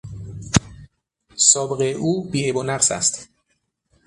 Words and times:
سابقهی 1.35 1.93
او 1.93 2.25
بیعیب 2.29 2.55
و 2.55 2.63
نقص 2.63 2.91
است. 2.91 3.29